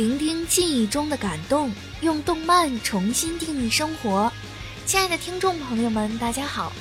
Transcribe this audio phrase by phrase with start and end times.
[0.00, 1.70] 聆听记忆中的感动，
[2.00, 4.32] 用动漫重新定义生活。
[4.86, 6.72] 亲爱的听众朋友们，大家好，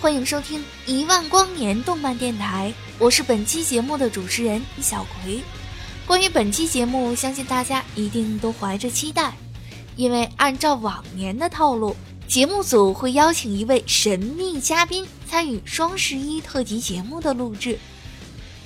[0.00, 5.40] 欢迎收听一万光年动漫电台，我是本期节目的主持人小葵。
[6.06, 9.34] 关于本期节目，相信大家一定都怀着期待，
[9.96, 11.96] 因为按照往年的套路，
[12.28, 17.76] 节目组会邀请一位神秘嘉宾参与双十一特辑节目的录制。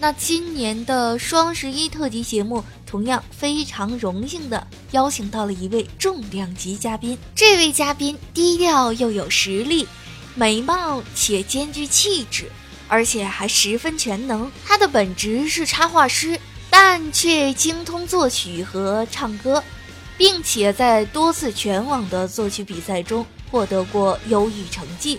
[0.02, 2.64] 那今年的双十一特辑节目。
[2.84, 9.86] 同样非常荣幸的邀请到了一位重量级嘉宾，这位嘉宾低调又有实力，
[10.34, 12.50] 美貌且兼具气质，
[12.88, 14.50] 而且还十分全能。
[14.66, 19.62] 他的本职是插画师，但却精通作曲和唱歌，
[20.18, 25.18] 并且在多次全网的作曲比赛中获得过优异成绩。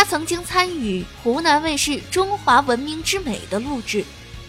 [0.00, 4.02] 他曾经参与湖南卫视《中华文明之美》的录制。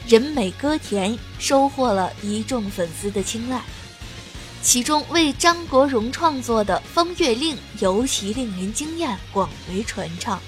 [0.08, 3.62] 人美歌甜，收获了一众粉丝的青睐。
[4.62, 10.42] 其中为张国荣创作的《风月令》尤其令人惊艳，广为传唱。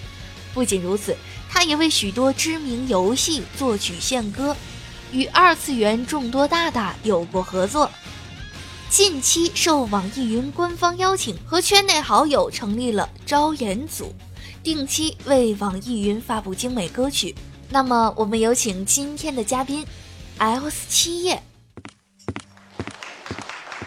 [0.54, 1.14] 不仅如此，
[1.50, 4.56] 他也为许多知名游戏作曲献歌，
[5.12, 7.92] 与二次元众多大大有过合作。
[8.90, 14.16] 近期受网易云官方邀请，和圈内好友成立了招演组，
[14.64, 17.36] 定期为网易云发布精美歌曲。
[17.70, 19.86] 那么，我们有请今天的嘉宾
[20.38, 21.44] ，L.S 七叶。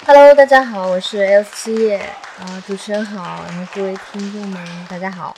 [0.04, 1.96] Hello，大家好，我是 L.S 七叶
[2.38, 5.34] 啊，主持人好，然后各位听众们，大家好。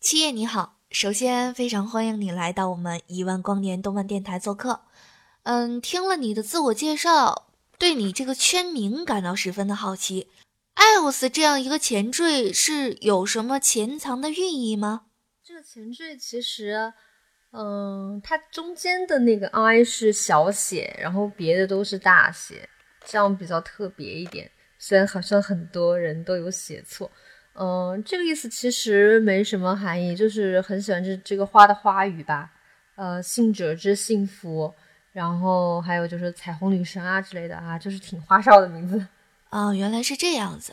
[0.00, 4.80] 七叶你好，首先非常欢迎你来到我们一万光年动漫电台做客。
[5.44, 7.46] 嗯，听了你的自我介绍，
[7.78, 10.26] 对你这个圈名感到十分的好奇。
[10.82, 15.02] L.S 这样一个前缀是有什么潜藏的寓意吗？
[15.44, 16.92] 这个前缀其实。
[17.54, 22.66] 嗯，它中间的那个 I 是小写，然后别的都是大写，
[23.04, 24.50] 这样比较特别一点。
[24.78, 27.10] 虽然好像很多人都有写错，
[27.52, 32.50] 嗯，这个意思其实没什么含义，就是很喜欢这这个花的花语吧。
[32.96, 34.74] 呃，信者之幸福，
[35.12, 39.06] 然后还有就是彩虹女神啊之类的啊，就是挺花哨的名字。
[39.52, 40.72] 啊，原来是这样子。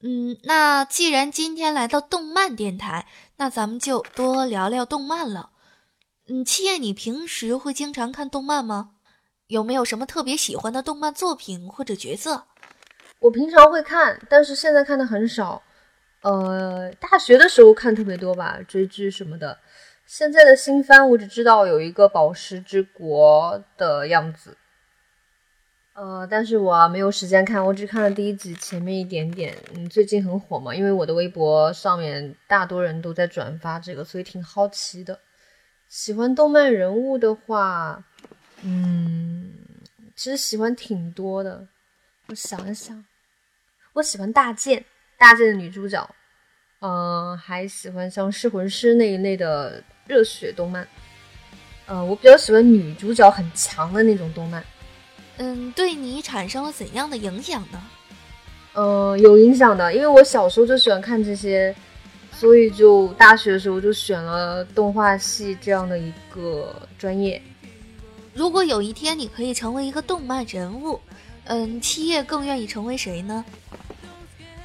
[0.00, 3.06] 嗯，那既然今天来到动漫电台，
[3.36, 5.50] 那咱们就多聊聊动漫了。
[6.26, 8.92] 嗯，七叶，你平时会经常看动漫吗？
[9.48, 12.44] 有没有什么特别喜欢的动漫作品或者角色？
[13.18, 15.62] 我平常会看，但是现在看的很少。
[16.22, 19.58] 呃，大学的时候看特别多吧，追剧什么的。
[20.06, 24.56] 现在的新番，我只知道有一个《宝石之国》的样子。
[25.96, 29.56] 呃，但是我没有时间看，我只看了第一集前面一点点。
[29.74, 35.18] 嗯，最近很火嘛，因为我的微博上面大多人都在转发这个，所以挺好奇的。
[35.88, 38.04] 喜欢动漫人物的话，
[38.60, 39.54] 嗯，
[40.14, 41.66] 其实喜欢挺多的。
[42.26, 43.02] 我想一想，
[43.94, 44.84] 我喜欢大剑，
[45.16, 46.06] 大剑的女主角，
[46.80, 50.86] 嗯，还喜欢像噬魂师那一类的热血动漫。
[51.86, 54.62] 呃，我比较喜欢女主角很强的那种动漫。
[55.38, 57.82] 嗯，对你产生了怎样的影响呢？
[58.74, 61.74] 嗯，有影响的，因为我小时候就喜欢看这些。
[62.32, 67.40] 所以就大学的时候就选了动画系这样的一个专业。
[68.34, 71.00] 如果有一天你可以成为一个动漫人物，
[71.44, 73.42] 嗯，七叶更愿意成为谁呢？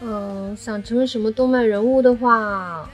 [0.02, 2.90] 嗯，想成为什么动漫人物的话，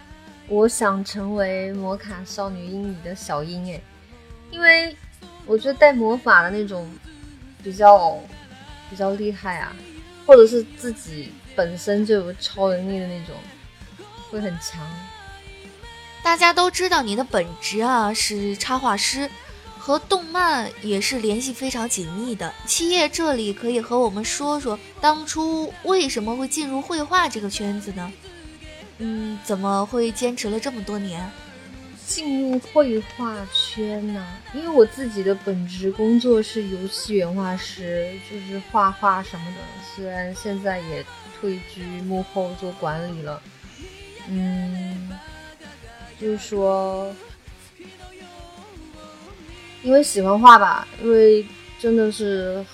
[0.47, 3.81] 我想成为魔卡少女樱里的小樱哎，
[4.51, 4.95] 因为
[5.47, 6.87] 我觉得带魔法的那种
[7.67, 8.17] 比较
[8.89, 9.75] 比较厉害啊，
[10.25, 13.35] 或者是自己本身就有超能力的那种。
[14.29, 14.85] 会很强。
[16.23, 19.29] 大家都知道你的本职啊是插画师，
[19.77, 22.53] 和动漫也是联系非常紧密的。
[22.65, 28.11] 七叶这里可以和我们说说，当初为什么会进入绘画这个圈子呢？
[28.99, 31.29] 嗯，怎么会坚持了这么多年？
[32.07, 34.25] 进入绘画圈呢？
[34.53, 39.57] 因为我自己的本职工作是游戏原画师，就是画画什么的。
[39.93, 41.05] 虽然现在也
[41.37, 43.41] 退居幕后做管理了，
[44.29, 45.09] 嗯，
[46.19, 47.13] 就是说，
[49.83, 51.45] 因为喜欢画吧，因为
[51.77, 52.65] 真的是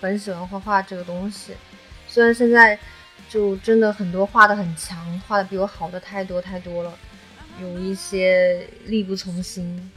[0.00, 1.52] 很喜欢画画这个东西。
[2.08, 2.78] 虽然现在
[3.28, 6.98] 就真的很多画的很强，画的比我好的太多太多了。
[7.60, 9.90] 有一些力不从心。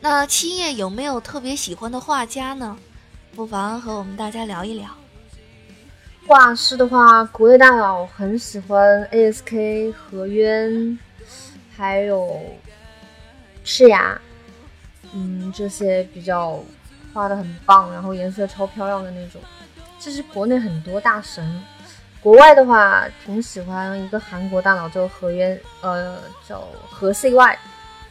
[0.00, 2.78] 那七叶有没有特别喜欢的画家呢？
[3.34, 4.88] 不妨和我们大家聊一聊。
[6.26, 10.98] 画师的话，国内大佬很喜欢 A.S.K 何渊，
[11.74, 12.40] 还有
[13.64, 14.20] 赤牙，
[15.12, 16.62] 嗯，这些比较
[17.14, 19.40] 画的很棒，然后颜色超漂亮的那种。
[19.98, 21.62] 这是国内很多大神。
[22.20, 27.56] 国外的话，挺喜欢一个韩国大佬叫何渊，呃，叫何 CY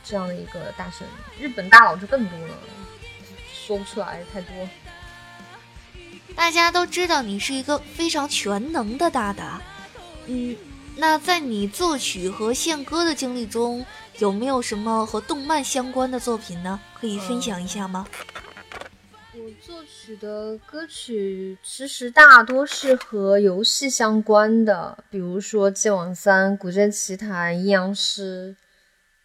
[0.03, 1.05] 这样的一个大神。
[1.39, 2.53] 日本大佬就更多了，
[3.53, 4.53] 说不出来太多。
[6.35, 9.61] 大家都知道你是一个非常全能的大大，
[10.27, 10.55] 嗯，
[10.95, 13.85] 那在你作曲和献歌的经历中，
[14.19, 16.79] 有没有什么和动漫相关的作品呢？
[16.99, 18.07] 可以分享一下吗？
[19.61, 28.55] 作曲的歌曲其实大多是和游戏相关的，比如说《剑网三》《古剑奇谭》《阴阳师》。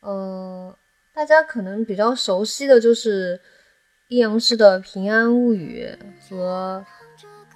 [0.07, 0.77] 呃，
[1.13, 3.39] 大家可能比较熟悉的就是
[4.09, 5.87] 《阴阳师》的《平安物语》
[6.29, 6.85] 和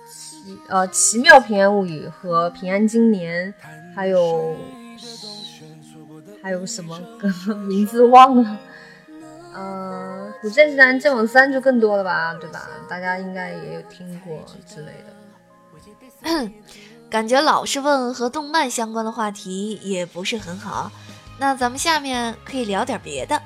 [0.09, 3.53] 奇呃《奇妙平安物语》和《平安经年》，
[3.95, 4.57] 还有
[6.43, 7.29] 还有什么歌
[7.67, 8.61] 名字忘了。
[9.53, 12.69] 呃，古剑奇谭、剑网三就更多了吧，对吧？
[12.89, 14.93] 大家应该也有听过之类
[16.23, 16.51] 的。
[17.11, 20.89] 感觉老是问和动漫相关的话题也不是很好，
[21.37, 23.43] 那咱们下面可以聊点别的。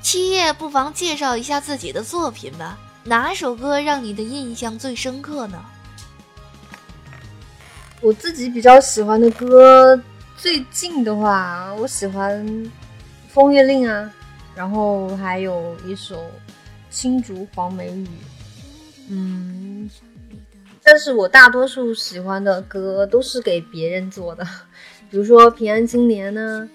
[0.00, 5.62] 七叶不妨介绍一下自己的作品吧，哪首歌让你的印象最深刻呢？
[8.00, 10.02] 我自己比较喜欢的歌，
[10.38, 12.42] 最近的话，我喜欢
[13.28, 14.10] 《风月令》啊。
[14.54, 16.16] 然后还有一首
[16.90, 18.04] 《青竹黄梅雨》，
[19.08, 19.90] 嗯，
[20.82, 24.44] 但是我大多数喜欢的歌都是给别人做的，
[25.10, 26.68] 比如说《平安青年》呢，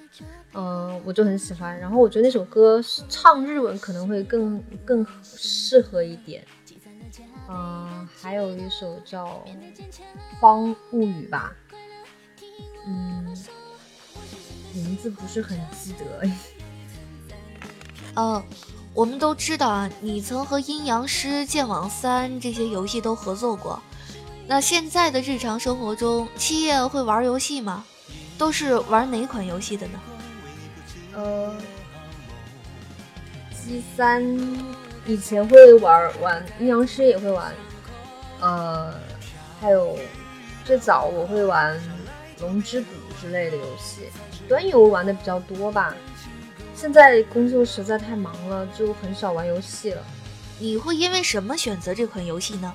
[0.53, 1.79] 嗯，我就很喜欢。
[1.79, 6.43] 然后我觉得那首歌唱日文可能会更更适合一点，
[7.47, 9.25] 嗯，还有一首叫
[10.39, 11.55] 《荒物语》吧，
[12.87, 13.37] 嗯，
[14.73, 16.27] 名字不是很记得。
[18.19, 18.43] 嗯，
[18.95, 23.79] 我们都知道啊，你曾和阴阳师、剑网三这些游戏都合作过。
[24.47, 27.85] 那现在的日常生活中，七叶会玩游戏吗？
[28.35, 29.99] 都是玩哪款游戏的呢？
[31.13, 31.53] 呃
[33.51, 34.23] ，G 三
[35.05, 37.53] 以前会玩玩阴阳师，也会玩。
[38.39, 38.95] 呃，
[39.61, 39.95] 还有
[40.65, 41.79] 最早我会玩
[42.39, 42.87] 龙之谷
[43.21, 44.09] 之类的游戏，
[44.47, 45.93] 端游玩的比较多吧。
[46.79, 50.03] 现在工作实在太忙了，就很少玩游戏了。
[50.59, 52.71] 你会因为什么选择这款游戏呢？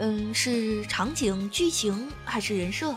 [0.00, 2.92] 嗯，是场景、剧情还是人设？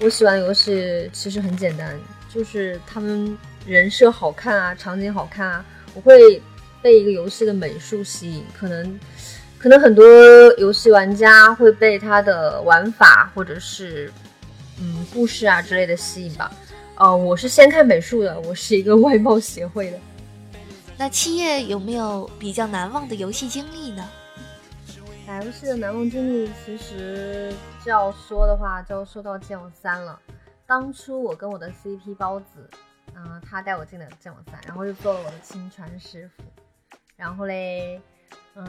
[0.00, 1.94] 我喜欢的游戏其实很简单，
[2.32, 3.36] 就是他们
[3.66, 5.62] 人设好看啊，场景好看啊。
[5.92, 6.42] 我会
[6.80, 8.98] 被一个游戏的美术吸引，可能
[9.58, 10.06] 可能很多
[10.56, 14.10] 游戏玩家会被它的玩法或者是
[14.80, 16.50] 嗯故事啊之类的吸引吧。
[16.96, 19.98] 哦，我是先看美术的，我是一个外貌协会的。
[20.96, 24.08] 那七叶有没有比较难忘的游戏经历呢？
[25.26, 27.52] 打游戏的难忘经历，其实
[27.84, 30.18] 这要说的话，就要说到剑网三了。
[30.66, 32.70] 当初我跟我的 CP 包子，
[33.14, 36.42] 嗯，他带我进了剑网三，然后又做了我的亲传师傅。
[37.14, 38.00] 然后嘞，
[38.54, 38.66] 嗯，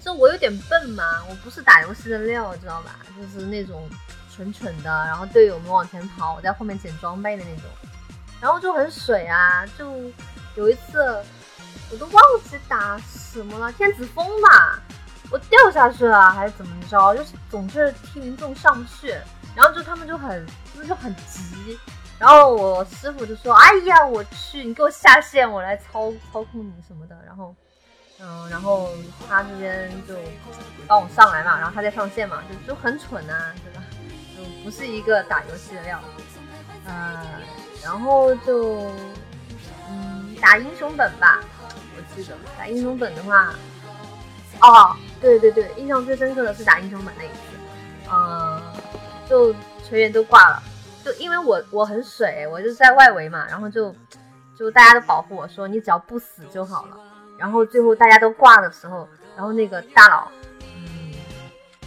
[0.00, 3.00] 就我有点笨嘛，我不是打游戏的料，知道吧？
[3.20, 3.82] 就是那种。
[4.40, 7.64] 蠢蠢的，然后队友们往前跑，我在后面捡装备的那种，
[8.40, 9.66] 然后就很水啊！
[9.76, 9.92] 就
[10.54, 11.22] 有一次，
[11.90, 14.80] 我都忘记打什么了，天子风吧，
[15.30, 17.14] 我掉下去了还是怎么着？
[17.14, 19.08] 就是总是踢民众上不去，
[19.54, 21.78] 然后就他们就很就是就很急，
[22.18, 27.54] 然后我师傅就说：“哎呀，我去，你给我下线，我来操操控你什么的。”然后，
[28.20, 28.88] 嗯，然后
[29.28, 30.14] 他这边就
[30.86, 33.82] 帮我上来嘛，然后他再上线嘛，就就很蠢啊，对吧？
[34.64, 36.00] 不是一个打游戏的料，
[36.86, 37.22] 呃，
[37.82, 38.90] 然后就，
[39.88, 41.40] 嗯，打英雄本吧，
[41.96, 42.36] 我记得。
[42.58, 43.54] 打英雄本的话，
[44.60, 47.38] 哦，对对对，印象最深刻的是打英雄本那一次，
[48.12, 48.62] 嗯，
[49.28, 50.62] 就全员都挂了，
[51.04, 53.94] 就因为我我很水，我就在外围嘛，然后就
[54.58, 56.96] 就大家都保护我说你只要不死就好了，
[57.38, 60.30] 然后最后大家都挂的时候，然后那个大佬。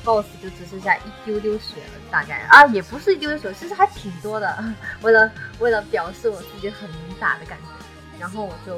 [0.04, 4.64] Boss 就只剩下一丢丢血了，大概啊，也不是一丢丢血，其实还挺多的。
[5.02, 8.78] 为了为了表示我自己很能打的感觉，然后我就，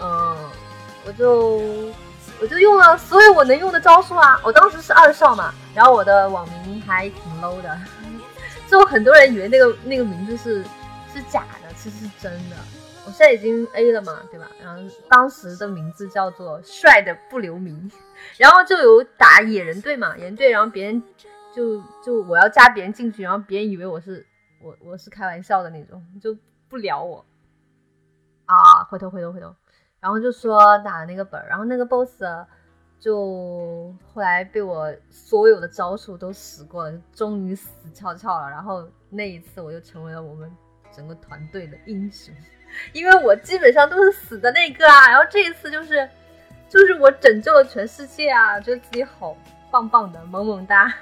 [0.00, 0.36] 嗯，
[1.06, 1.92] 我就
[2.40, 4.40] 我就用了所有我能用的招数啊。
[4.42, 7.78] 我当时是二少嘛，然后我的网名还挺 low 的，
[8.70, 10.62] 就很多人以为那个那个名字是
[11.12, 12.56] 是假的，其实是真的。
[13.04, 14.48] 我现在已经 A 了嘛，对吧？
[14.62, 17.90] 然后当时的名字叫做帅的不留名，
[18.38, 21.02] 然后就有打野人队嘛，野人队，然后别人
[21.52, 24.24] 就就我要加别人进去，然后别人以为我是
[24.62, 26.36] 我我是开玩笑的那种，就
[26.68, 27.24] 不聊我
[28.46, 29.52] 啊，回头回头回头，
[29.98, 32.22] 然后就说打那个本，然后那个 boss
[33.00, 40.48] 就后来被我所有的招数都使过了，终于死翘翘了，然后那一次我就成为了我们
[40.94, 42.32] 整个团队的英雄。
[42.92, 46.08] 因为我基本上都是死的那个啊，然后这一次就是，
[46.68, 49.36] 就是我拯救了全世界啊，觉得自己好
[49.70, 50.92] 棒棒的，萌萌哒。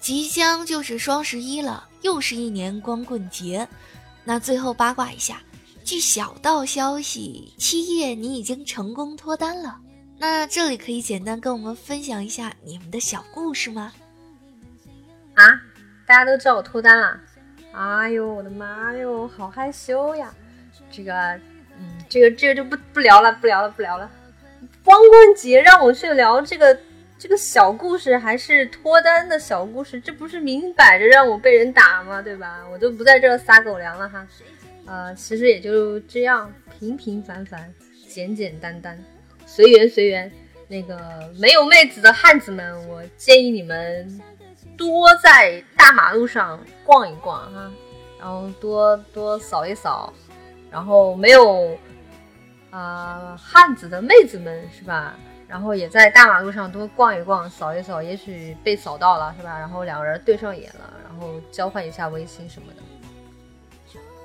[0.00, 3.66] 即将就是双十一了，又是一年光棍节。
[4.24, 5.40] 那最后八卦一下，
[5.84, 9.78] 据小道消息，七叶你已经成功脱单了。
[10.18, 13.92] 那这里可以简单跟我们分享一下你们的小故事吗？
[15.34, 15.44] 啊，
[16.06, 17.20] 大家都知道我脱单了。
[17.72, 20.32] 哎呦我的妈哟，好害羞呀！
[20.90, 21.12] 这个，
[21.78, 24.10] 嗯，这个这个就不不聊了，不聊了，不聊了。
[24.84, 26.78] 光棍节让我去聊这个
[27.18, 29.98] 这个小故事，还是脱单的小故事？
[29.98, 32.20] 这不是明摆着让我被人打吗？
[32.20, 32.62] 对吧？
[32.70, 34.26] 我就不在这撒狗粮了哈。
[34.84, 37.72] 呃，其实也就这样，平平凡凡，
[38.06, 39.02] 简简单单，
[39.46, 40.30] 随缘随缘。
[40.68, 40.98] 那个
[41.38, 44.20] 没有妹子的汉子们，我建议你们。
[44.82, 47.70] 多在大马路上逛一逛哈，
[48.18, 50.12] 然后多多扫一扫，
[50.72, 51.78] 然后没有
[52.70, 55.14] 啊汉子的妹子们是吧？
[55.46, 59.56] 然后也在大马路上多逛一逛，扫一扫，也许被扫到了是吧？
[59.56, 62.82] 然后两个人对上眼了，然后交换一下微信什么的。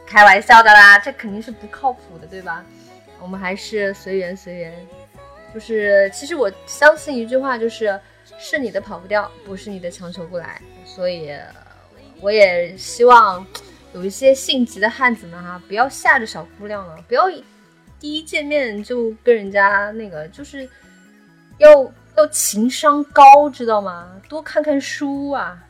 [0.08, 2.66] 开玩笑的啦，这肯定是不靠谱的，对吧？
[3.22, 4.88] 我们还是随缘随缘，
[5.54, 8.00] 就是其实我相信一句话，就是。
[8.40, 11.32] 是你的跑不掉，不是你的强求不来，所以
[12.22, 13.46] 我也希望
[13.94, 17.24] 有一些性急的汉子们哈，不要吓着小姑娘了，不要
[18.00, 20.70] 第一见面就跟人家那个，就是
[21.58, 24.22] 要要情商高，知道吗？
[24.30, 25.64] 多看看书啊。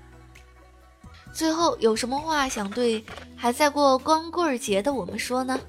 [1.34, 3.04] 最后有什么话想对
[3.36, 5.60] 还在过光棍节的我们说呢？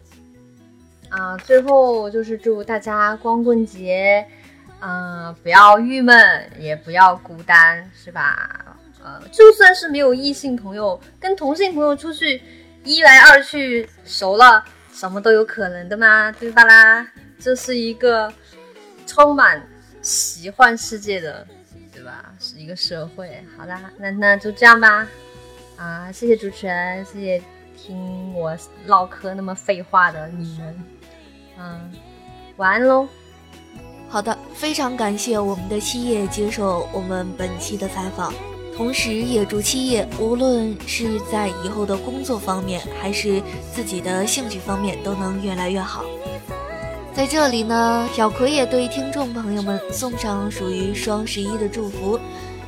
[1.11, 4.26] 啊，最后就是祝大家光棍节。
[4.80, 8.76] 嗯，不要郁闷，也不要孤单，是吧？
[9.02, 12.42] 呃，就算是没有异性朋友，跟同性朋友出去，
[12.85, 17.06] 一来二去熟了，什么都有可能的嘛，对吧啦？
[17.38, 18.32] 这是一个
[19.06, 19.62] 充满
[20.02, 21.47] 奇幻世界的，
[21.92, 22.32] 对吧？
[22.38, 23.44] 是一个社会。
[23.56, 25.06] 好啦，那那就这样吧。
[25.76, 27.42] 啊，谢谢主持人，谢谢
[27.76, 28.56] 听我
[28.87, 30.85] 唠嗑那么废话的你们。
[31.56, 31.92] 嗯，
[32.56, 33.08] 晚安喽。
[34.11, 38.33] 好的，非常感谢我们的七叶接受我们本期的采访，
[38.75, 46.05] 同时也祝七叶无论是在以后的工作方面，还是自己的兴趣方面，都能越来越好。
[47.12, 52.19] 在这里呢，小葵也对听众朋友们送上属于双十一的祝福：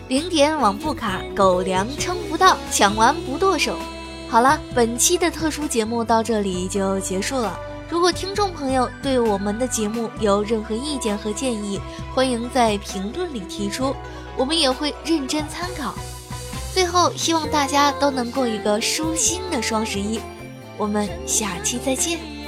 [0.09, 3.77] 零点网不卡，狗粮撑不到，抢完不剁手。
[4.29, 7.59] 好了，本期的特殊节目到这里就结束了。
[7.91, 11.81] 如果听众朋友对我们的节目有任何意见和建议，
[12.15, 13.95] 欢迎在评论里提出，
[14.37, 15.93] 我们也会认真参考。
[16.73, 20.21] 最后，希望大家都能过一个舒心的双十一，
[20.79, 22.40] 我们下期再见。